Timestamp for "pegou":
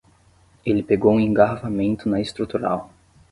0.81-1.13